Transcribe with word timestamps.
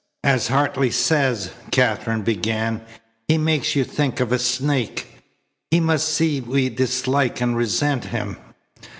"As 0.23 0.47
Hartley 0.47 0.89
says," 0.89 1.51
Katherine 1.69 2.23
began, 2.23 2.81
"he 3.27 3.37
makes 3.37 3.75
you 3.75 3.83
think 3.83 4.19
of 4.19 4.31
a 4.31 4.39
snake. 4.39 5.21
He 5.69 5.79
must 5.79 6.09
see 6.11 6.41
we 6.41 6.69
dislike 6.69 7.39
and 7.39 7.55
resent 7.55 8.05
him." 8.05 8.37